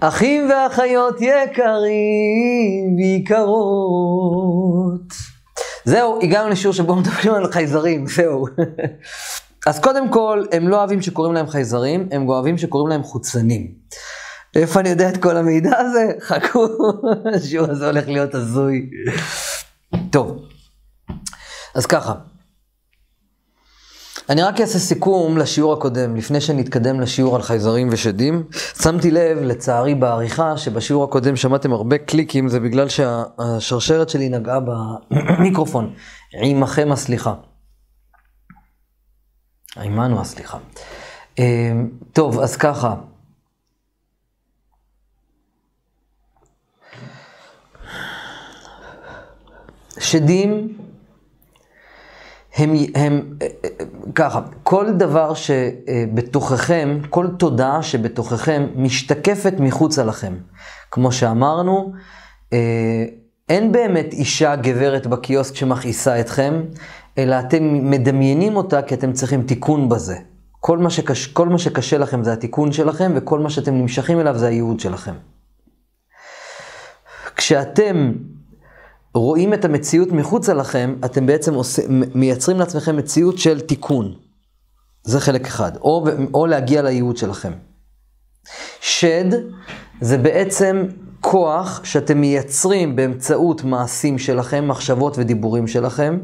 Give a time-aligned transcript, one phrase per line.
[0.00, 3.48] אחים ואחיות יקרים ויקרות.
[5.84, 8.46] זהו, הגענו לשיעור שבו מדברים על חייזרים, זהו.
[9.66, 13.72] אז קודם כל, הם לא אוהבים שקוראים להם חייזרים, הם אוהבים שקוראים להם חוצנים.
[14.56, 16.12] איפה אני יודע את כל המידע הזה?
[16.20, 16.66] חכו,
[17.34, 18.90] השיעור הזה הולך להיות הזוי.
[20.10, 20.38] טוב,
[21.74, 22.14] אז ככה.
[24.28, 28.44] אני רק אעשה סיכום לשיעור הקודם, לפני שנתקדם לשיעור על חייזרים ושדים.
[28.82, 34.60] שמתי לב, לצערי, בעריכה, שבשיעור הקודם שמעתם הרבה קליקים, זה בגלל שהשרשרת שלי נגעה
[35.10, 35.94] במיקרופון.
[36.42, 37.34] עמכם הסליחה.
[39.76, 40.58] עמנו הסליחה.
[42.12, 42.94] טוב, אז ככה.
[50.00, 50.78] שדים
[52.58, 53.36] הם, הם
[54.14, 60.34] ככה, כל דבר שבתוככם, כל תודעה שבתוככם משתקפת מחוצה לכם.
[60.90, 61.92] כמו שאמרנו,
[63.48, 66.62] אין באמת אישה גברת בקיוסק שמכעיסה אתכם,
[67.18, 70.16] אלא אתם מדמיינים אותה כי אתם צריכים תיקון בזה.
[70.60, 74.38] כל מה, שקש, כל מה שקשה לכם זה התיקון שלכם, וכל מה שאתם נמשכים אליו
[74.38, 75.14] זה הייעוד שלכם.
[77.36, 78.12] כשאתם
[79.20, 81.82] רואים את המציאות מחוצה לכם, אתם בעצם עושה,
[82.14, 84.14] מייצרים לעצמכם מציאות של תיקון.
[85.04, 85.76] זה חלק אחד.
[85.76, 87.52] או, או להגיע לייעוד שלכם.
[88.80, 89.24] שד
[90.00, 90.84] זה בעצם
[91.20, 96.18] כוח שאתם מייצרים באמצעות מעשים שלכם, מחשבות ודיבורים שלכם.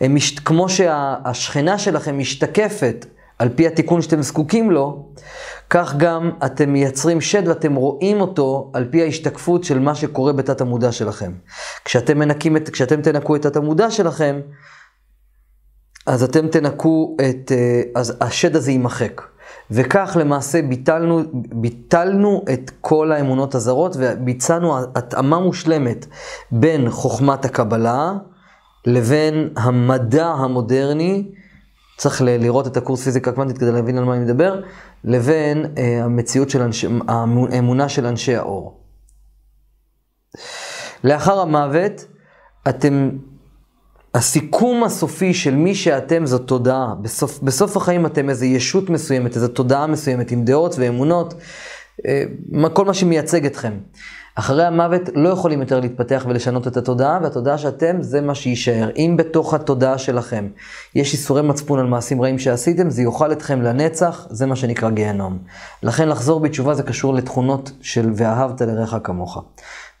[0.00, 0.38] הם מש...
[0.38, 3.06] כמו שהשכנה שלכם משתקפת
[3.44, 5.12] על פי התיקון שאתם זקוקים לו,
[5.70, 10.60] כך גם אתם מייצרים שד ואתם רואים אותו על פי ההשתקפות של מה שקורה בתת
[10.60, 11.32] המודע שלכם.
[11.84, 14.40] כשאתם, מנקים את, כשאתם תנקו את תת המודע שלכם,
[16.06, 19.22] אז אתם תנקו את, אה, אז השד הזה יימחק.
[19.70, 26.06] וכך למעשה ביטלנו, ביטלנו את כל האמונות הזרות וביצענו התאמה מושלמת
[26.50, 28.12] בין חוכמת הקבלה
[28.86, 31.24] לבין המדע המודרני,
[31.96, 34.62] צריך לראות את הקורס פיזיקה קוונטית כדי להבין על מה אני מדבר,
[35.04, 38.80] לבין אה, המציאות של אנשי, האמונה של אנשי האור.
[41.04, 42.04] לאחר המוות,
[42.68, 43.10] אתם,
[44.14, 46.94] הסיכום הסופי של מי שאתם זו תודעה.
[47.02, 51.34] בסוף, בסוף החיים אתם איזו ישות מסוימת, איזו תודעה מסוימת עם דעות ואמונות,
[52.06, 52.24] אה,
[52.72, 53.72] כל מה שמייצג אתכם.
[54.34, 58.90] אחרי המוות לא יכולים יותר להתפתח ולשנות את התודעה, והתודעה שאתם זה מה שיישאר.
[58.96, 60.48] אם בתוך התודעה שלכם
[60.94, 65.38] יש איסורי מצפון על מעשים רעים שעשיתם, זה יאכל אתכם לנצח, זה מה שנקרא גיהנום.
[65.82, 69.42] לכן לחזור בתשובה זה קשור לתכונות של ואהבת לרעך כמוך.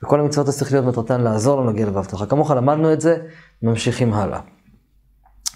[0.02, 3.16] וכל המצוות השכליות מטרתן לעזור לנו להגיע ל"ואהבת לך כמוך", למדנו את זה,
[3.62, 4.40] ממשיכים הלאה.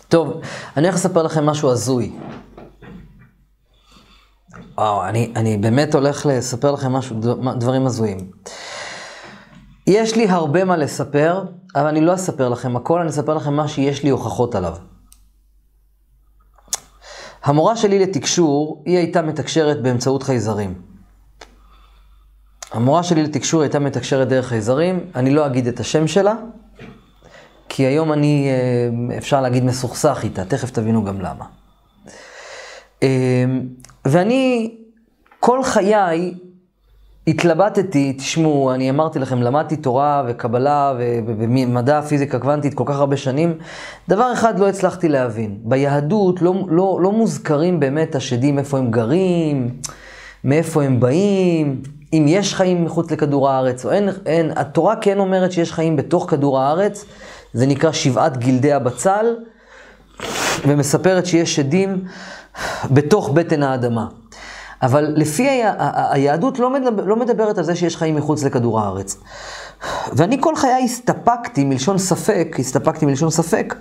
[0.09, 0.41] טוב,
[0.77, 2.13] אני הולך לספר לכם משהו הזוי.
[4.79, 7.17] וואו, אני, אני באמת הולך לספר לכם משהו,
[7.59, 8.31] דברים הזויים.
[9.87, 13.69] יש לי הרבה מה לספר, אבל אני לא אספר לכם הכל, אני אספר לכם מה
[13.69, 14.77] שיש לי הוכחות עליו.
[17.45, 20.75] המורה שלי לתקשור, היא הייתה מתקשרת באמצעות חייזרים.
[22.73, 26.35] המורה שלי לתקשור הייתה מתקשרת דרך חייזרים, אני לא אגיד את השם שלה,
[27.69, 31.45] כי היום אני, אה, אפשר להגיד, מסוכסך איתה, תכף תבינו גם למה.
[34.09, 34.75] ואני,
[35.41, 36.35] כל חיי
[37.27, 40.95] התלבטתי, תשמעו, אני אמרתי לכם, למדתי תורה וקבלה
[41.27, 43.59] ומדע פיזיקה קוונטית כל כך הרבה שנים.
[44.09, 49.71] דבר אחד לא הצלחתי להבין, ביהדות לא, לא, לא מוזכרים באמת השדים, איפה הם גרים,
[50.45, 51.83] מאיפה הם באים,
[52.13, 54.53] אם יש חיים מחוץ לכדור הארץ או אין, אין.
[54.57, 57.05] התורה כן אומרת שיש חיים בתוך כדור הארץ,
[57.53, 59.27] זה נקרא שבעת גלדי הבצל,
[60.67, 62.05] ומספרת שיש שדים
[62.91, 64.07] בתוך בטן האדמה.
[64.83, 66.13] אבל לפי ה...
[66.13, 69.17] היהדות לא, מדבר, לא מדברת על זה שיש חיים מחוץ לכדור הארץ.
[70.13, 73.75] ואני כל חיי הסתפקתי מלשון ספק, הסתפקתי מלשון ספק,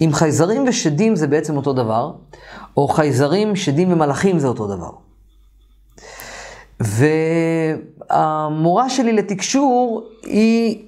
[0.00, 2.12] אם חייזרים ושדים זה בעצם אותו דבר,
[2.76, 4.90] או חייזרים, שדים ומלאכים זה אותו דבר.
[8.10, 10.84] והמורה שלי לתקשור, היא,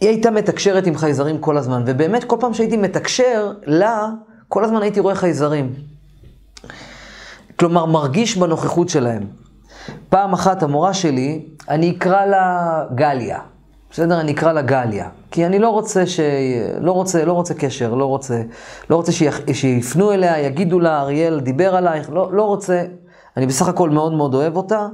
[0.00, 4.08] היא הייתה מתקשרת עם חייזרים כל הזמן, ובאמת כל פעם שהייתי מתקשר לה,
[4.48, 5.93] כל הזמן הייתי רואה חייזרים.
[7.58, 9.22] כלומר, מרגיש בנוכחות שלהם.
[10.08, 13.38] פעם אחת המורה שלי, אני אקרא לה גליה.
[13.90, 14.20] בסדר?
[14.20, 15.08] אני אקרא לה גליה.
[15.30, 16.20] כי אני לא רוצה ש...
[16.80, 18.42] לא רוצה, לא רוצה קשר, לא רוצה,
[18.90, 19.40] לא רוצה שיח...
[19.52, 22.84] שיפנו אליה, יגידו לה, אריאל דיבר עלייך, לא, לא רוצה.
[23.36, 24.86] אני בסך הכל מאוד מאוד אוהב אותה.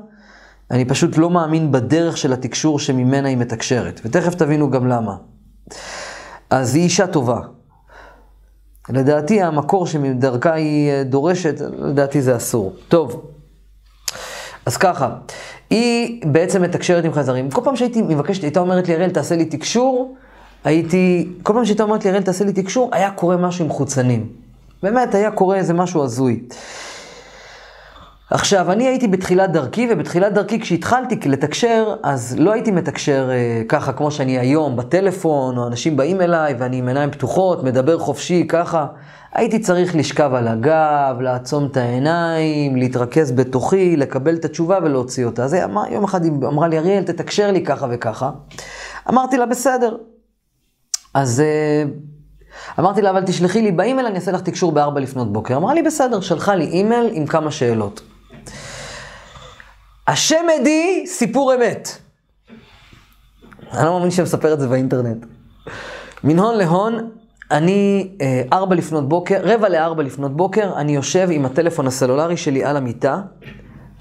[0.71, 4.01] אני פשוט לא מאמין בדרך של התקשור שממנה היא מתקשרת.
[4.05, 5.17] ותכף תבינו גם למה.
[6.51, 7.41] אז היא אישה טובה.
[8.93, 12.73] לדעתי המקור שמדרכה היא אה, דורשת, לדעתי זה אסור.
[12.89, 13.31] טוב,
[14.67, 15.11] אז ככה,
[15.71, 17.51] היא בעצם מתקשרת עם חייזרים.
[17.51, 20.17] כל פעם שהייתי מבקשת, הייתה אומרת לי, אראל, תעשה לי תקשור,
[20.65, 24.27] הייתי, כל פעם שהייתה אומרת לי, אראל, תעשה לי תקשור, היה קורה משהו עם חוצנים.
[24.83, 26.41] באמת, היה קורה איזה משהו הזוי.
[28.31, 33.93] עכשיו, אני הייתי בתחילת דרכי, ובתחילת דרכי כשהתחלתי לתקשר, אז לא הייתי מתקשר אה, ככה
[33.93, 38.87] כמו שאני היום, בטלפון, או אנשים באים אליי, ואני עם עיניים פתוחות, מדבר חופשי, ככה.
[39.33, 45.45] הייתי צריך לשכב על הגב, לעצום את העיניים, להתרכז בתוכי, לקבל את התשובה ולהוציא אותה.
[45.45, 45.57] אז
[45.91, 48.31] יום אחד היא אמרה לי, אריאל, תתקשר לי ככה וככה.
[49.09, 49.97] אמרתי לה, בסדר.
[51.15, 51.85] אז אה,
[52.79, 55.57] אמרתי לה, אבל תשלחי לי באימייל, אני אעשה לך תקשור בארבע לפנות בוקר.
[55.57, 58.10] אמרה לי, בסדר, שלחה לי אימייל עם כמה שאלות.
[60.11, 61.89] השם עדי, סיפור אמת.
[63.73, 65.27] אני לא מאמין שאני מספר את זה באינטרנט.
[66.25, 67.11] מן הון להון,
[67.51, 72.65] אני אה, ארבע לפנות בוקר, רבע לארבע לפנות בוקר, אני יושב עם הטלפון הסלולרי שלי
[72.65, 73.21] על המיטה,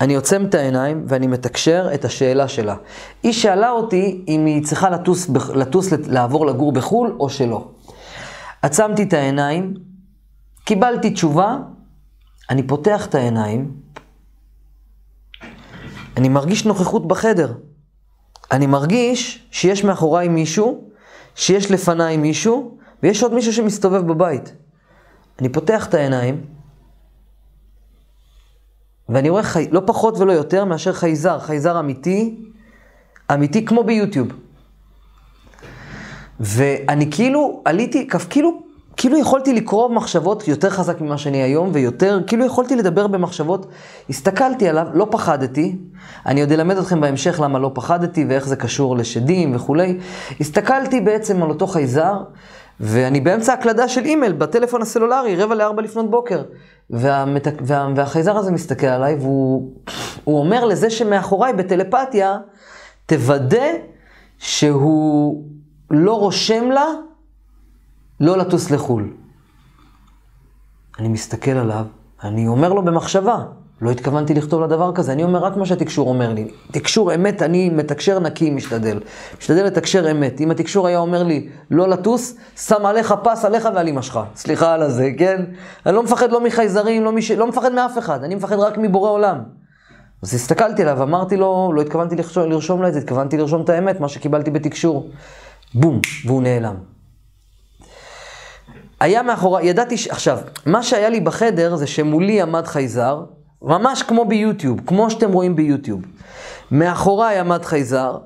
[0.01, 2.75] אני עוצם את העיניים ואני מתקשר את השאלה שלה.
[3.23, 7.67] היא שאלה אותי אם היא צריכה לטוס, לטוס לעבור לגור בחו"ל או שלא.
[8.61, 9.73] עצמתי את העיניים,
[10.63, 11.57] קיבלתי תשובה,
[12.49, 13.71] אני פותח את העיניים,
[16.19, 17.53] אני מרגיש נוכחות בחדר.
[18.51, 20.83] אני מרגיש שיש מאחוריי מישהו,
[21.35, 24.53] שיש לפניי מישהו, ויש עוד מישהו שמסתובב בבית.
[25.39, 26.45] אני פותח את העיניים,
[29.09, 29.67] ואני רואה חי...
[29.71, 32.45] לא פחות ולא יותר מאשר חייזר, חייזר אמיתי,
[33.33, 34.27] אמיתי כמו ביוטיוב.
[36.39, 38.63] ואני כאילו עליתי, כאילו
[38.99, 43.65] כאילו יכולתי לקרוא מחשבות יותר חזק ממה שאני היום, ויותר, כאילו יכולתי לדבר במחשבות.
[44.09, 45.77] הסתכלתי עליו, לא פחדתי.
[46.25, 49.97] אני עוד אלמד אתכם בהמשך למה לא פחדתי ואיך זה קשור לשדים וכולי.
[50.39, 52.13] הסתכלתי בעצם על אותו חייזר,
[52.79, 56.43] ואני באמצע הקלדה של אימייל בטלפון הסלולרי, רבע לארבע לפנות בוקר.
[56.89, 57.47] והמת...
[57.61, 57.87] וה...
[57.95, 59.71] והחייזר הזה מסתכל עליי, והוא
[60.27, 62.37] אומר לזה שמאחוריי בטלפתיה,
[63.05, 63.67] תוודא
[64.37, 65.43] שהוא
[65.91, 66.85] לא רושם לה
[68.19, 69.13] לא לטוס לחו"ל.
[70.99, 71.85] אני מסתכל עליו,
[72.23, 73.43] אני אומר לו במחשבה,
[73.81, 76.47] לא התכוונתי לכתוב לדבר כזה, אני אומר רק מה שהתקשור אומר לי.
[76.71, 78.99] תקשור אמת, אני מתקשר נקי, משתדל.
[79.39, 80.41] משתדל לתקשר אמת.
[80.41, 84.19] אם התקשור היה אומר לי לא לטוס, שם עליך פס עליך ועל אמא שלך.
[84.35, 85.43] סליחה על הזה, כן?
[85.85, 87.31] אני לא מפחד לא מחייזרים, לא, מש...
[87.31, 89.37] לא מפחד מאף אחד, אני מפחד רק מבורא עולם.
[90.23, 93.99] אז הסתכלתי עליו, אמרתי לו, לא התכוונתי לרשום לה את זה, התכוונתי לרשום את האמת,
[93.99, 95.09] מה שקיבלתי בתקשור.
[95.73, 96.75] בום, והוא נעלם.
[98.99, 100.07] היה מאחורי, ידעתי ש...
[100.07, 103.23] עכשיו, מה שהיה לי בחדר זה שמולי עמד חייזר,
[103.61, 106.01] ממש כמו ביוטיוב, כמו שאתם רואים ביוטיוב.
[106.71, 108.17] מאחוריי עמד חייזר,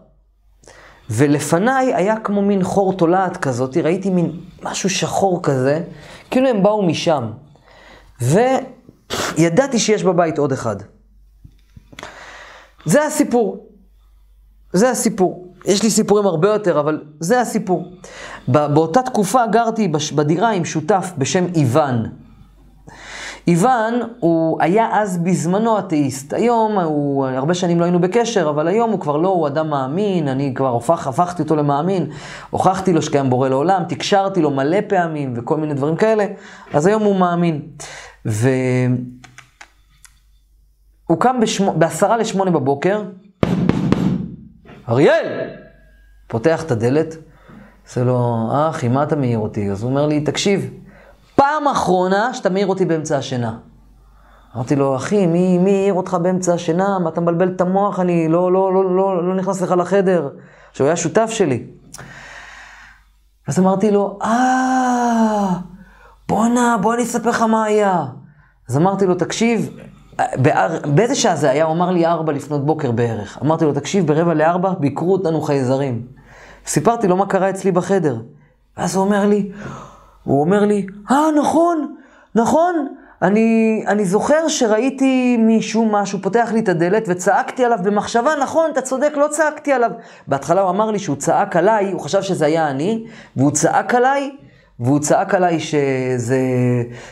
[1.09, 4.31] ולפניי היה כמו מין חור תולעת כזאת, ראיתי מין
[4.63, 5.81] משהו שחור כזה,
[6.31, 7.31] כאילו הם באו משם.
[8.21, 10.75] וידעתי שיש בבית עוד אחד.
[12.85, 13.67] זה הסיפור.
[14.73, 15.53] זה הסיפור.
[15.65, 17.91] יש לי סיפורים הרבה יותר, אבל זה הסיפור.
[18.47, 22.05] באותה תקופה גרתי בדירה עם שותף בשם איוון.
[23.47, 26.33] איוון הוא היה אז בזמנו אתאיסט.
[26.33, 30.27] היום הוא, הרבה שנים לא היינו בקשר, אבל היום הוא כבר לא, הוא אדם מאמין,
[30.27, 32.09] אני כבר הופך, הפכתי אותו למאמין,
[32.49, 36.25] הוכחתי לו שקיים בורא לעולם, תקשרתי לו מלא פעמים וכל מיני דברים כאלה,
[36.73, 37.61] אז היום הוא מאמין.
[38.25, 38.47] והוא
[41.19, 41.35] קם
[41.75, 43.03] בעשרה לשמונה בבוקר,
[44.89, 45.49] אריאל!
[46.27, 47.15] פותח את הדלת,
[47.93, 49.71] עושה לו, אחי, מה אתה מעיר אותי?
[49.71, 50.69] אז הוא אומר לי, תקשיב,
[51.35, 53.57] פעם אחרונה שאתה מעיר אותי באמצע השינה.
[54.55, 56.99] אמרתי לו, אחי, מי, העיר אותך באמצע השינה?
[56.99, 57.99] מה אתה מבלבל את המוח?
[57.99, 60.29] אני לא, לא, לא, לא, לא נכנס לך לחדר.
[60.73, 61.63] שהוא היה שותף שלי.
[63.47, 65.49] אז אמרתי לו, אה,
[66.27, 68.05] בואנה, בוא אני אספר לך מה היה.
[68.69, 69.69] אז אמרתי לו, תקשיב,
[70.95, 71.65] באיזה שעה זה היה?
[71.65, 73.39] הוא אמר לי ארבע לפנות בוקר בערך.
[73.41, 76.22] אמרתי לו, תקשיב, ברבע לארבע ביקרו אותנו חייזרים.
[76.67, 78.17] סיפרתי לו מה קרה אצלי בחדר.
[78.77, 79.51] ואז הוא אומר לי,
[80.23, 81.95] הוא אומר לי, אה, נכון,
[82.35, 82.87] נכון,
[83.21, 88.81] אני, אני זוכר שראיתי מישהו, משהו, פותח לי את הדלת וצעקתי עליו במחשבה, נכון, אתה
[88.81, 89.91] צודק, לא צעקתי עליו.
[90.27, 93.05] בהתחלה הוא אמר לי שהוא צעק עליי, הוא חשב שזה היה אני,
[93.35, 94.31] והוא צעק עליי,
[94.79, 96.39] והוא צעק עליי שזה,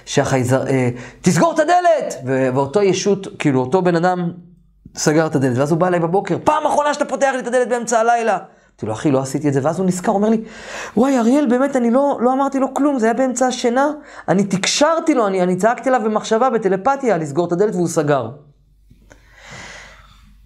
[0.05, 0.89] שהחייזר, אה,
[1.22, 2.15] תסגור את הדלת!
[2.25, 4.31] ואותו ישות, כאילו, אותו בן אדם
[4.96, 7.70] סגר את הדלת, ואז הוא בא אליי בבוקר, פעם אחרונה שאתה פותח לי את הדלת
[7.70, 8.38] באמצע הלילה.
[8.83, 10.43] אמרתי לו, אחי, לא עשיתי את זה, ואז הוא נזכר, אומר לי,
[10.97, 13.91] וואי, אריאל, באמת, אני לא, לא אמרתי לו כלום, זה היה באמצע השינה,
[14.27, 18.29] אני תקשרתי לו, אני, אני צעקתי עליו במחשבה, בטלפתיה, לסגור את הדלת, והוא סגר.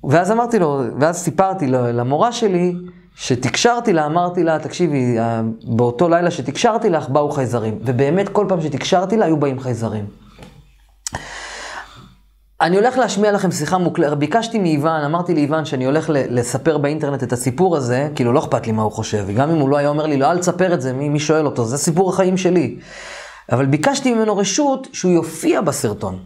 [0.04, 2.76] ואז אמרתי לו, ואז סיפרתי למורה שלי,
[3.16, 7.80] שתקשרתי לה, אמרתי לה, תקשיבי, אה, באותו לילה שתקשרתי לך, באו חייזרים.
[7.86, 10.06] ובאמת, כל פעם שתקשרתי לה, היו באים חייזרים.
[12.66, 17.34] אני הולך להשמיע לכם שיחה מוקלטת, ביקשתי מאיוון, אמרתי לאיוון שאני הולך לספר באינטרנט את
[17.34, 20.06] הסיפור הזה, כאילו לא אכפת לי מה הוא חושב, גם אם הוא לא היה אומר
[20.06, 22.76] לי, לא, אל תספר את זה, מי, מי שואל אותו, זה סיפור החיים שלי.
[23.52, 26.20] אבל ביקשתי ממנו רשות שהוא יופיע בסרטון.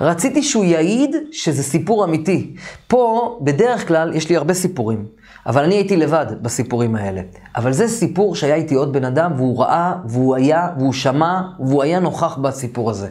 [0.00, 2.54] רציתי שהוא יעיד שזה סיפור אמיתי.
[2.86, 5.06] פה, בדרך כלל, יש לי הרבה סיפורים,
[5.46, 7.20] אבל אני הייתי לבד בסיפורים האלה.
[7.56, 11.82] אבל זה סיפור שהיה איתי עוד בן אדם, והוא ראה, והוא היה, והוא שמע, והוא
[11.82, 13.08] היה נוכח בסיפור הזה.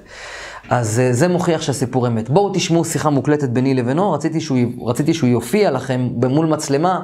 [0.70, 2.30] אז אה, זה מוכיח שהסיפור אמת.
[2.30, 7.00] בואו תשמעו שיחה מוקלטת ביני לבינו, רציתי שהוא, רציתי שהוא יופיע לכם במול מצלמה,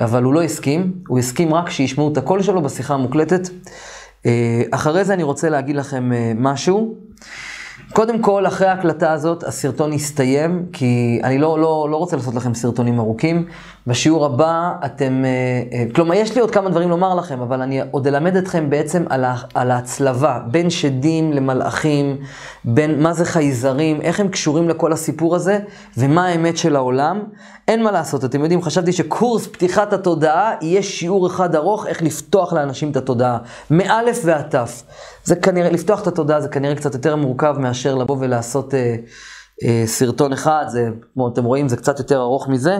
[0.00, 3.48] אבל הוא לא הסכים, הוא הסכים רק שישמעו את הקול שלו בשיחה המוקלטת.
[4.26, 6.94] אה, אחרי זה אני רוצה להגיד לכם אה, משהו.
[7.92, 12.54] קודם כל, אחרי ההקלטה הזאת, הסרטון יסתיים, כי אני לא, לא, לא רוצה לעשות לכם
[12.54, 13.46] סרטונים ארוכים.
[13.86, 17.80] בשיעור הבא אתם, אה, אה, כלומר, יש לי עוד כמה דברים לומר לכם, אבל אני
[17.90, 22.16] עוד אלמד אתכם בעצם על, ה, על ההצלבה בין שדים למלאכים,
[22.64, 25.58] בין מה זה חייזרים, איך הם קשורים לכל הסיפור הזה,
[25.96, 27.22] ומה האמת של העולם.
[27.68, 32.52] אין מה לעשות, אתם יודעים, חשבתי שקורס פתיחת התודעה יהיה שיעור אחד ארוך, איך לפתוח
[32.52, 33.38] לאנשים את התודעה,
[33.70, 34.82] מאלף ועד תף.
[35.24, 38.74] זה כנראה, לפתוח את התודעה זה כנראה קצת יותר מורכב מאשר לבוא ולעשות...
[38.74, 38.96] אה,
[39.64, 40.80] אה, סרטון אחד, זה,
[41.12, 42.74] כמו אתם רואים, זה קצת יותר ארוך מזה.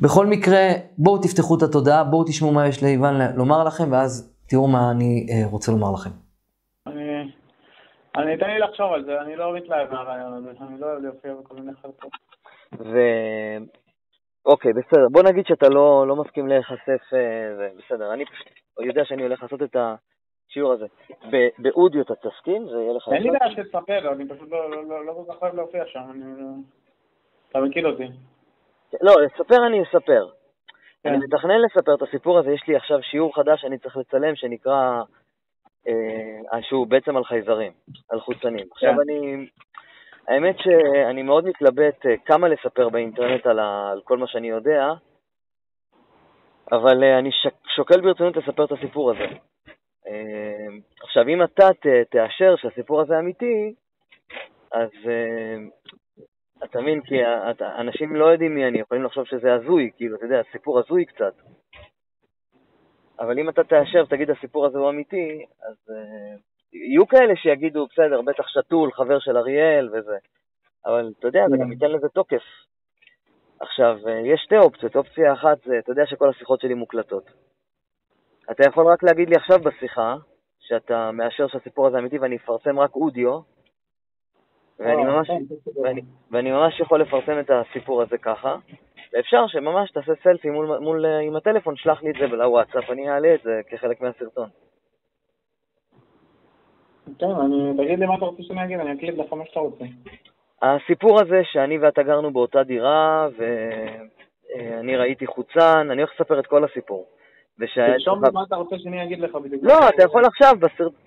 [0.00, 0.62] בכל מקרה,
[0.98, 5.26] בואו תפתחו את התודעה, בואו תשמעו מה יש לאיוון לומר לכם, ואז תראו מה אני
[5.30, 6.10] אה, רוצה לומר לכם.
[6.86, 7.32] אני,
[8.16, 11.34] אני אתן לי לחשוב על זה, אני לא מתלהב מהרעיון הזה, אני לא אוהב להופיע
[11.34, 12.10] בכל מיני חלקות.
[12.78, 12.98] ו...
[14.46, 15.08] אוקיי, בסדר.
[15.12, 18.12] בוא נגיד שאתה לא, לא מסכים להיחשף, אה, בסדר.
[18.14, 18.46] אני פשוט
[18.86, 19.94] יודע שאני הולך לעשות את ה...
[20.50, 20.86] השיעור הזה.
[21.58, 22.68] באודיו אתה תסכים?
[22.68, 23.08] זה יהיה לך...
[23.12, 24.50] אין לי בעיה שתספר, אני פשוט
[25.06, 26.24] לא, כל כך אוהב להופיע שם, אני...
[27.50, 28.04] אתה מכיר אותי.
[29.02, 30.26] לא, לספר אני אספר.
[31.04, 31.24] אני כן.
[31.24, 35.02] מתכנן לספר את הסיפור הזה, יש לי עכשיו שיעור חדש שאני צריך לצלם, שנקרא,
[35.88, 37.72] אה, שהוא בעצם על חייזרים,
[38.10, 38.66] על חוצנים.
[38.72, 39.00] עכשיו כן.
[39.00, 39.46] אני,
[40.28, 44.92] האמת שאני מאוד מתלבט אה, כמה לספר באינטרנט על, ה, על כל מה שאני יודע,
[46.72, 47.30] אבל אה, אני
[47.76, 49.26] שוקל ברצינות לספר את הסיפור הזה.
[50.06, 51.68] אמ, עכשיו, אם אתה
[52.10, 53.74] תאשר שהסיפור הזה אמיתי,
[54.72, 55.68] אז אמ,
[56.64, 57.14] אתה מבין, כי
[57.78, 61.34] אנשים לא יודעים מי אני, יכולים לחשוב שזה הזוי, כאילו, אתה יודע, סיפור הזוי קצת.
[63.20, 66.40] אבל אם אתה תאשר, תגיד, הסיפור הזה הוא אמיתי, אז uh,
[66.72, 70.16] יהיו כאלה שיגידו, בסדר, בטח שתול, חבר של אריאל וזה.
[70.86, 72.42] אבל אתה יודע, זה גם ייתן לזה תוקף.
[73.60, 74.96] עכשיו, uh, יש שתי אופציות.
[74.96, 77.24] אופציה אחת זה, אתה יודע שכל השיחות שלי מוקלטות.
[78.50, 80.16] אתה יכול רק להגיד לי עכשיו בשיחה,
[80.58, 83.40] שאתה מאשר שהסיפור הזה אמיתי ואני אפרסם רק אודיו,
[84.78, 85.42] ואני ממש, כן,
[85.82, 88.56] ואני, ואני ממש יכול לפרסם את הסיפור הזה ככה,
[89.12, 93.34] ואפשר שממש תעשה סלפי מול, מול, עם הטלפון, שלח לי את זה לוואטסאפ, אני אעלה
[93.34, 94.48] את זה כחלק מהסרטון.
[97.18, 99.84] כן, אני, תגיד לי מה אתה רוצה שאני אגיד, אני אקליט לך מה שאתה רוצה.
[100.62, 106.64] הסיפור הזה שאני ואתה גרנו באותה דירה, ואני ראיתי חוצן, אני הולך לספר את כל
[106.64, 107.06] הסיפור.
[107.74, 109.64] תרשום לי מה אתה רוצה שאני אגיד לך בדיוק.
[109.64, 110.54] לא, אתה יכול עכשיו,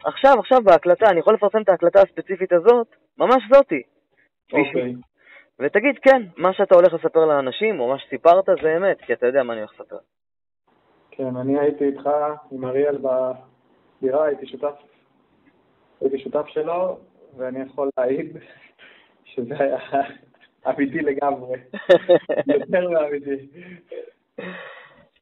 [0.06, 3.82] עכשיו, עכשיו בהקלטה, אני יכול לפרסם את ההקלטה הספציפית הזאת, ממש זאתי.
[4.54, 4.96] אוקיי.
[5.60, 9.44] ותגיד, כן, מה שאתה הולך לספר לאנשים, או מה שסיפרת, זה אמת, כי אתה יודע
[9.44, 9.98] מה אני הולך לספר.
[11.12, 12.10] כן, אני הייתי איתך
[12.52, 14.76] עם אריאל בדירה, הייתי שותף,
[16.02, 16.98] הייתי שותף שלו,
[17.38, 18.38] ואני יכול להעיד
[19.26, 19.78] שזה היה
[20.70, 21.60] אמיתי לגמרי.
[22.60, 23.48] יותר מאמיתי.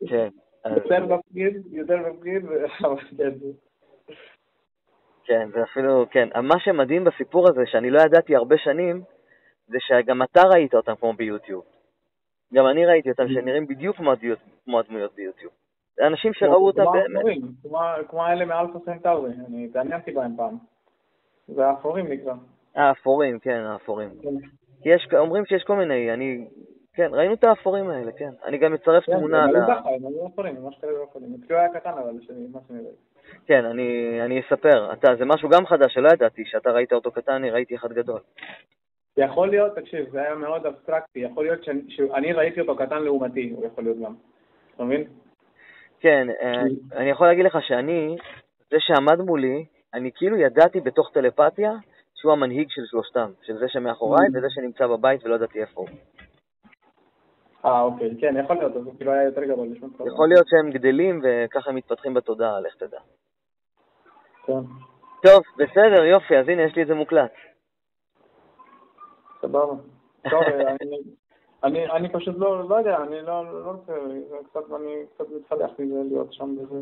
[0.09, 0.29] כן.
[0.65, 2.45] יותר מפגיד, יותר מפגיד,
[2.85, 3.29] אבל כן.
[5.23, 6.29] כן, זה אפילו, כן.
[6.43, 9.01] מה שמדהים בסיפור הזה, שאני לא ידעתי הרבה שנים,
[9.67, 11.63] זה שגם אתה ראית אותם כמו ביוטיוב.
[12.53, 13.33] גם אני ראיתי אותם mm.
[13.33, 13.97] שנראים בדיוק
[14.65, 15.51] כמו הדמויות ביוטיוב.
[15.95, 17.37] זה אנשים שראו אותם באמת.
[18.09, 20.57] כמו האלה מאלפא סנטאורי, אני התעניינתי בהם פעם.
[21.47, 22.33] זה האפורים נקרא.
[22.75, 24.09] האפורים, כן, האפורים.
[24.21, 24.47] כן.
[24.83, 26.47] כי יש, אומרים שיש כל מיני, אני
[26.93, 28.29] כן, ראינו את האפורים האלה, כן.
[28.45, 29.53] אני גם מצרף כן, תמונה ל...
[29.53, 31.29] כן, הם היו אפורים, ממש כאלה אפורים.
[31.29, 32.12] הוא היה קטן אבל,
[32.51, 32.79] מה שאני.
[33.45, 34.93] כן, אני, אני אספר.
[34.93, 38.19] אתה, זה משהו גם חדש שלא ידעתי, שאתה ראית אותו קטן, אני ראיתי אחד גדול.
[39.17, 43.53] יכול להיות, תקשיב, זה היה מאוד אבסטרקטי, יכול להיות שאני, שאני ראיתי אותו קטן לעומתי,
[43.55, 44.15] הוא יכול להיות גם.
[44.75, 45.03] אתה מבין?
[46.00, 46.62] כן, אה,
[46.95, 48.15] אני יכול להגיד לך שאני,
[48.71, 51.71] זה שעמד מולי, אני כאילו ידעתי בתוך טלפתיה
[52.15, 54.38] שהוא המנהיג של שלושתם, של זה שמאחוריי mm.
[54.38, 55.89] וזה שנמצא בבית ולא ידעתי איפה הוא.
[57.65, 59.67] אה, אוקיי, כן, יכול להיות, אז הוא כאילו היה יותר גדול.
[60.07, 62.99] יכול להיות שהם גדלים וככה הם מתפתחים בתודעה, לך תדע.
[64.45, 64.61] כן.
[65.23, 67.31] טוב, בסדר, יופי, אז הנה, יש לי את זה מוקלט.
[69.41, 69.73] סבבה.
[70.29, 70.43] טוב,
[71.63, 73.93] אני, אני פשוט לא, לא יודע, אני לא, לא רוצה,
[74.49, 76.75] קצת, אני קצת מתחלח מזה להיות שם בזה.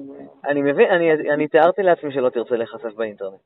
[0.50, 3.40] אני מבין, אני, אני תיארתי לעצמי שלא תרצה להיחשף באינטרנט.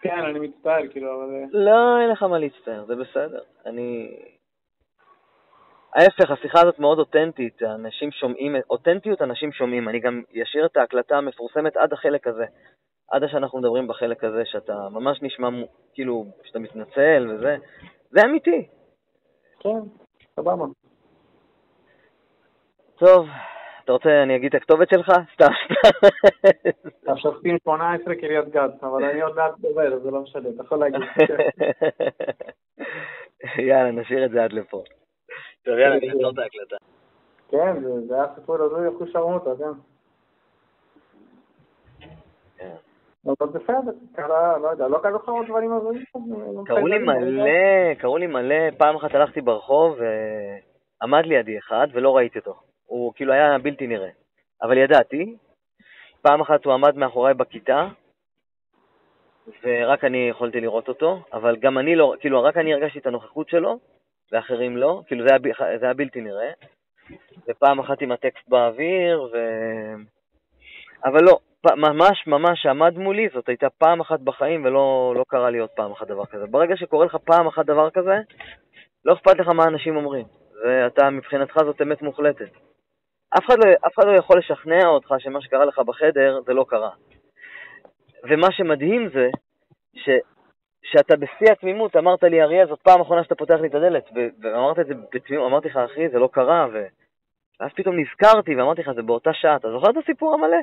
[0.00, 1.34] כן, אני מצטער, כאילו, אבל...
[1.34, 3.40] אה, לא, אין לך מה להצטער, זה בסדר.
[3.66, 4.18] אני...
[5.96, 9.88] ההפך, השיחה הזאת מאוד אותנטית, אנשים שומעים, אותנטיות אנשים שומעים.
[9.88, 12.44] אני גם אשאיר את ההקלטה המפורסמת עד החלק הזה,
[13.10, 15.48] עד שאנחנו מדברים בחלק הזה, שאתה ממש נשמע
[15.94, 17.56] כאילו, שאתה מתנצל וזה,
[18.10, 18.68] זה אמיתי.
[19.60, 19.78] כן,
[20.36, 20.64] סבבה.
[22.98, 23.26] טוב,
[23.84, 25.12] אתה רוצה, אני אגיד את הכתובת שלך?
[25.34, 25.52] סתם,
[27.02, 27.12] סתם.
[27.12, 31.00] השופטים 18 קריית גת, אבל אני עוד מעט דובר, זה לא משנה, אתה יכול להגיד.
[33.68, 34.82] יאללה, נשאיר את זה עד לפה.
[35.66, 36.76] טוב, יאללה, אני אעצור את ההקלטה.
[37.50, 39.72] כן, זה היה סיפור הזוי אחוז שרמוטה, כן.
[42.58, 42.74] כן.
[43.26, 46.04] אבל בסדר, קרה, לא יודע, לא קרו לך עוד דברים הזויים?
[46.66, 49.98] קראו לי מלא, קראו לי מלא, פעם אחת הלכתי ברחוב
[51.00, 52.54] ועמד לידי אחד ולא ראיתי אותו.
[52.86, 54.10] הוא כאילו היה בלתי נראה.
[54.62, 55.36] אבל ידעתי,
[56.22, 57.88] פעם אחת הוא עמד מאחוריי בכיתה,
[59.62, 63.48] ורק אני יכולתי לראות אותו, אבל גם אני לא, כאילו רק אני הרגשתי את הנוכחות
[63.48, 63.78] שלו,
[64.32, 66.50] ואחרים לא, כאילו זה היה, זה היה בלתי נראה.
[67.48, 69.36] ופעם אחת עם הטקסט באוויר, ו...
[71.04, 71.38] אבל לא,
[71.76, 75.92] ממש ממש עמד מולי, זאת הייתה פעם אחת בחיים ולא לא קרה לי עוד פעם
[75.92, 76.46] אחת דבר כזה.
[76.46, 78.16] ברגע שקורה לך פעם אחת דבר כזה,
[79.04, 80.24] לא אכפת לך מה אנשים אומרים,
[80.64, 82.50] ואתה מבחינתך זאת אמת מוחלטת.
[83.38, 86.64] אף אחד, לא, אף אחד לא יכול לשכנע אותך שמה שקרה לך בחדר זה לא
[86.68, 86.90] קרה.
[88.24, 89.28] ומה שמדהים זה
[89.94, 90.08] ש,
[90.92, 94.04] שאתה בשיא התמימות אמרת לי, אריה, זאת פעם אחרונה שאתה פותח לי את הדלת,
[94.42, 96.86] ואמרת את זה בתמימות, אמרתי לך, אחי, זה לא קרה, ו...
[97.60, 99.56] ואז פתאום נזכרתי ואמרתי לך, זה באותה שעה.
[99.56, 100.56] אתה זוכר את הסיפור המלא?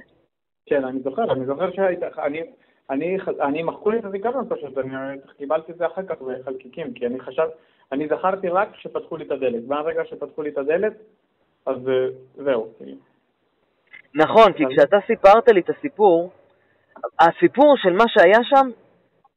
[0.66, 2.42] כן, אני זוכר, אני זוכר שהיית, אני,
[2.90, 7.06] אני, אני מחקו לי את הזיכרון פשוט, אני קיבלתי את זה אחר כך בחלקיקים, כי
[7.06, 7.48] אני חשב,
[7.92, 9.68] אני זכרתי רק שפתחו לי את הדלת.
[9.68, 10.94] מהרגע שפתחו לי את הדלת,
[11.66, 12.68] אז אה, זהו.
[14.16, 16.32] נכון, כי כשאתה סיפרת לי את הסיפור,
[17.20, 18.70] הסיפור של מה שהיה שם,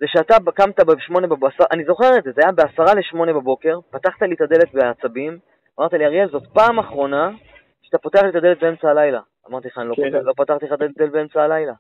[0.01, 4.23] זה שאתה קמת בשמונה בבוקר, אני זוכר את זה, זה היה בעשרה לשמונה בבוקר, פתחת
[4.23, 5.39] לי את הדלת בעצבים,
[5.81, 7.31] אמרת לי, אריאל, זאת פעם אחרונה
[7.83, 9.21] שאתה פותח לי את הדלת באמצע הלילה.
[9.51, 10.03] אמרתי לך, אני לא, כן.
[10.11, 11.73] פותח, לא פתחתי לך את הדלת באמצע הלילה.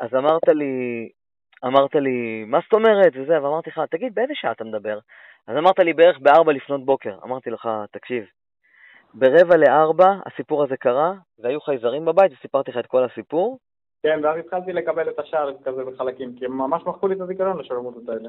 [0.00, 1.08] אז אמרת לי,
[1.64, 3.12] אמרת לי, מה זאת אומרת?
[3.14, 4.98] וזה, ואמרתי לך, תגיד, באיזה שעה אתה מדבר?
[5.46, 7.18] אז אמרת לי, בערך בארבע לפנות בוקר.
[7.24, 8.24] אמרתי לך, תקשיב,
[9.14, 13.58] ברבע לארבע הסיפור הזה קרה, והיו חייזרים בבית, וסיפרתי לך את כל הסיפור.
[14.02, 17.58] כן, ואז התחלתי לקבל את השער כזה בחלקים, כי הם ממש מחקו לי את הזיכרון
[17.58, 18.28] לשלמות האלה.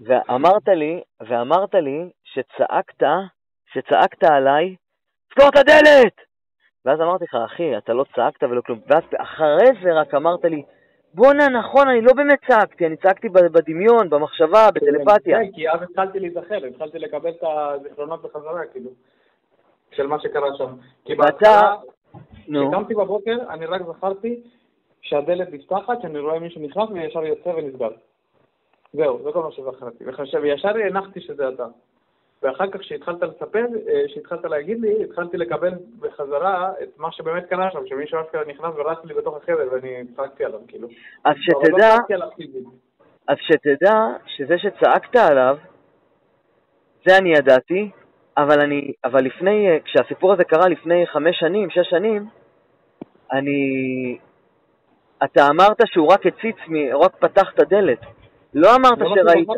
[0.00, 3.06] ואמרת לי, ואמרת לי שצעקת,
[3.72, 4.76] שצעקת עליי,
[5.34, 6.14] סגור את הדלת!
[6.84, 8.78] ואז אמרתי לך, אחי, אתה לא צעקת ולא כלום.
[8.86, 10.62] ואז אחרי זה רק אמרת לי,
[11.14, 15.38] בואנה, נכון, אני לא באמת צעקתי, אני צעקתי בדמיון, במחשבה, בטלפתיה.
[15.38, 18.90] כן, כי אז התחלתי להיזכר, התחלתי לקבל את הזיכרונות בחזרה, כאילו.
[19.92, 20.74] של מה שקרה שם.
[21.04, 21.74] כי בהתחלה,
[22.42, 24.42] כשקמתי בבוקר, אני רק זכרתי
[25.04, 27.90] שהדלת נפתחת, שאני רואה מישהו נכנס וישר יוצא ונסגר.
[28.92, 30.04] זהו, זה כל מה שזכרתי.
[30.42, 31.66] וישר הנחתי שזה אתה.
[32.42, 33.64] ואחר כך כשהתחלת לספר,
[34.06, 38.98] כשהתחלת להגיד לי, התחלתי לקבל בחזרה את מה שבאמת קרה שם, שמישהו אשכרה נכנס ורץ
[39.04, 40.88] לי בתוך החדר ואני צעקתי עליו, כאילו.
[41.24, 42.26] אז שתדע, לא
[43.28, 43.94] אז שתדע
[44.26, 45.56] שזה שצעקת עליו,
[47.06, 47.90] זה אני ידעתי,
[48.36, 52.26] אבל אני, אבל לפני, אה, כשהסיפור הזה קרה לפני חמש שנים, שש שנים,
[53.32, 54.18] אני,
[55.24, 56.56] אתה אמרת שהוא רק הציץ,
[56.92, 58.00] הוא רק פתח את הדלת.
[58.54, 59.48] לא אמרת לא, לא שראית...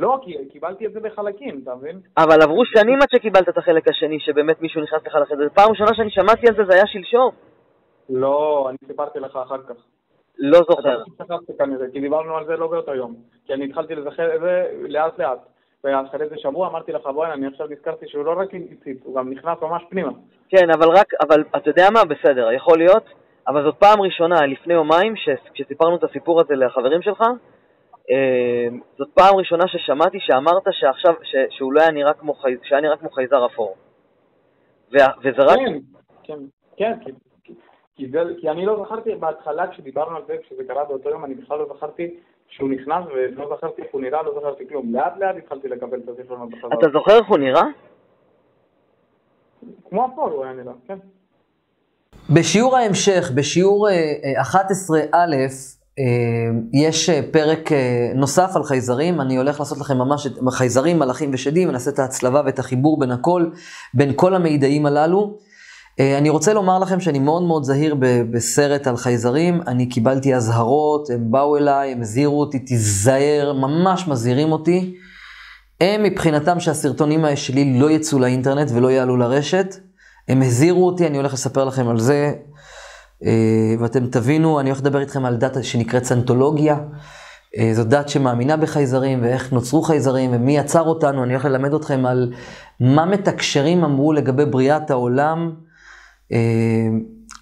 [0.00, 2.00] לא, כי קיבלתי את זה בחלקים, אתה מבין?
[2.18, 5.48] אבל עברו שנים עד שקיבלת את החלק השני, שבאמת מישהו נכנס לך לחדר.
[5.54, 7.30] פעם ראשונה שאני שמעתי על זה, זה היה שלשום.
[8.10, 9.74] לא, אני סיפרתי לך אחר כך.
[10.38, 11.02] לא זוכר.
[11.16, 13.14] אתה שכחתי כנראה, כי דיברנו על זה לא באותו יום.
[13.46, 15.38] כי אני התחלתי לזכר את זה לאט לאט.
[15.84, 19.30] ואחרי איזה שבוע אמרתי לך, בואי, אני עכשיו נזכרתי שהוא לא רק הציץ, הוא גם
[19.30, 20.12] נכנס ממש פנימה.
[20.48, 22.04] כן, אבל רק, אבל אתה יודע מה?
[22.04, 23.04] בסדר, יכול להיות,
[23.48, 25.14] אבל זאת פעם ראשונה, לפני יומיים,
[25.54, 27.20] כשסיפרנו את הסיפור הזה לחברים שלך,
[28.10, 32.80] אה, זאת פעם ראשונה ששמעתי שאמרת שעכשיו, ש, שהוא לא היה נראה כמו, חי, שהיה
[32.80, 33.76] נראה כמו חייזר אפור.
[34.92, 35.58] ו, וזה רק...
[35.58, 35.72] כן,
[36.22, 36.38] כן,
[36.76, 37.10] כן, כי,
[37.44, 37.54] כי,
[37.96, 41.34] כי, זה, כי אני לא זכרתי בהתחלה כשדיברנו על זה, כשזה קרה באותו יום, אני
[41.34, 42.16] בכלל לא זכרתי
[42.48, 44.94] שהוא נכנס ולא זכרתי איך הוא נראה, לא זכרתי כלום.
[44.94, 46.70] לאט לאט התחלתי לקבל את הזיכרונות בחזרה.
[46.78, 47.62] אתה זוכר איך הוא נראה?
[49.88, 50.98] כמו אפור הוא היה נראה, כן.
[52.32, 53.88] בשיעור ההמשך, בשיעור
[54.42, 54.58] 11א,
[55.14, 55.26] אה,
[55.98, 56.04] אה,
[56.72, 57.70] יש אה, פרק
[58.14, 62.42] נוסף על חייזרים, אני הולך לעשות לכם ממש את חייזרים, מלאכים ושדים, ונעשה את ההצלבה
[62.44, 63.46] ואת החיבור בין הכל,
[63.94, 65.36] בין כל המידעים הללו.
[66.00, 67.96] אני רוצה לומר לכם שאני מאוד מאוד זהיר
[68.30, 74.52] בסרט על חייזרים, אני קיבלתי אזהרות, הם באו אליי, הם הזהירו אותי, תיזהר, ממש מזהירים
[74.52, 74.94] אותי.
[75.80, 79.76] הם מבחינתם שהסרטונים שלי לא יצאו לאינטרנט ולא יעלו לרשת.
[80.32, 82.32] הם הזהירו אותי, אני הולך לספר לכם על זה,
[83.24, 86.76] אה, ואתם תבינו, אני הולך לדבר איתכם על דאטה שנקראת סנטולוגיה.
[87.58, 91.24] אה, זו דת שמאמינה בחייזרים, ואיך נוצרו חייזרים, ומי יצר אותנו.
[91.24, 92.32] אני הולך ללמד אתכם על
[92.80, 95.52] מה מתקשרים אמרו לגבי בריאת העולם.
[96.32, 96.38] אה,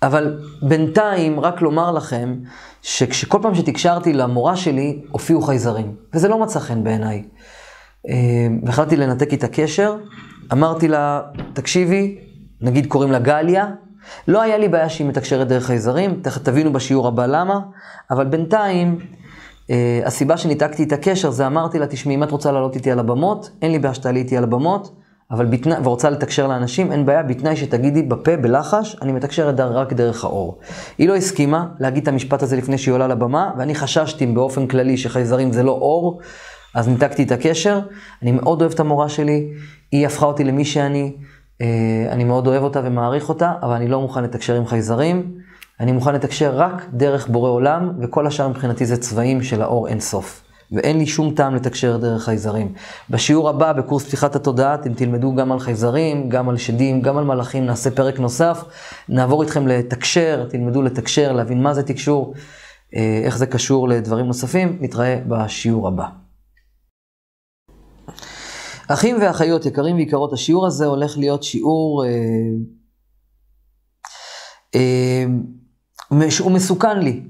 [0.03, 2.37] אבל בינתיים, רק לומר לכם,
[2.83, 7.25] שכל פעם שתקשרתי למורה שלי, הופיעו חייזרים, וזה לא מצא חן בעיניי.
[8.65, 9.97] והחלטתי לנתק איתה קשר,
[10.53, 11.21] אמרתי לה,
[11.53, 12.30] תקשיבי,
[12.61, 13.67] נגיד קוראים לה גליה,
[14.29, 17.61] לא היה לי בעיה שהיא מתקשרת דרך חייזרים, תכף תבינו בשיעור הבא למה,
[18.11, 18.99] אבל בינתיים,
[19.71, 22.99] אה, הסיבה שניתקתי את הקשר זה אמרתי לה, תשמעי, אם את רוצה לעלות איתי על
[22.99, 24.95] הבמות, אין לי בעיה שתעלי איתי על הבמות,
[25.31, 30.25] אבל בתנאי, ורוצה לתקשר לאנשים, אין בעיה, בתנאי שתגידי בפה, בלחש, אני מתקשרת רק דרך
[30.25, 30.59] האור.
[30.99, 34.97] היא לא הסכימה להגיד את המשפט הזה לפני שהיא עולה לבמה, ואני חששתי באופן כללי
[34.97, 36.21] שחייזרים זה לא אור,
[36.75, 37.81] אז ניתקתי את הקשר.
[38.23, 39.49] אני מאוד אוהב את המורה שלי,
[39.93, 41.13] היא הפכה אותי למי שאני,
[42.11, 45.33] אני מאוד אוהב אותה ומעריך אותה, אבל אני לא מוכן לתקשר עם חייזרים.
[45.81, 50.01] אני מוכן לתקשר רק דרך בורא עולם, וכל השאר מבחינתי זה צבעים של האור אין
[50.01, 50.43] סוף.
[50.73, 52.73] ואין לי שום טעם לתקשר דרך חייזרים.
[53.11, 57.25] בשיעור הבא, בקורס פתיחת התודעה, אתם תלמדו גם על חייזרים, גם על שדים, גם על
[57.25, 58.65] מלאכים, נעשה פרק נוסף.
[59.09, 62.35] נעבור איתכם לתקשר, תלמדו לתקשר, להבין מה זה תקשור,
[62.97, 64.79] אה, איך זה קשור לדברים נוספים.
[64.81, 66.20] נתראה בשיעור הבא.
[68.93, 72.05] אחים ואחיות, יקרים ויקרות, השיעור הזה הולך להיות שיעור...
[72.05, 72.11] אה,
[74.75, 75.25] אה,
[76.41, 77.23] הוא מסוכן לי,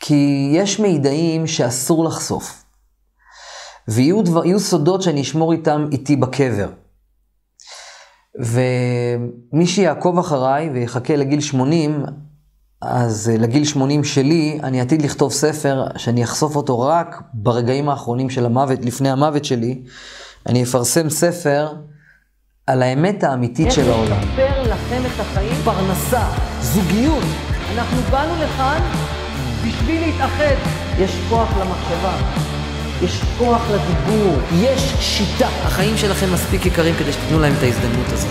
[0.00, 2.64] כי יש מידעים שאסור לחשוף.
[3.88, 6.68] ויהיו דבר, סודות שאני אשמור איתם איתי בקבר.
[8.38, 12.04] ומי שיעקוב אחריי ויחכה לגיל 80,
[12.80, 18.30] אז אה, לגיל 80 שלי, אני עתיד לכתוב ספר שאני אחשוף אותו רק ברגעים האחרונים
[18.30, 19.82] של המוות, לפני המוות שלי.
[20.48, 21.72] אני אפרסם ספר
[22.66, 24.18] על האמת האמיתית של העולם.
[24.18, 25.54] איך לשפר לכם את החיים?
[25.64, 26.28] פרנסה,
[26.60, 27.24] זוגיות.
[27.74, 28.80] אנחנו באנו לכאן
[29.66, 30.54] בשביל להתאחד.
[30.98, 32.16] יש כוח למחשבה,
[33.02, 35.48] יש כוח לדיבור, יש שיטה.
[35.48, 38.30] החיים שלכם מספיק יקרים כדי שתיתנו להם את ההזדמנות הזאת.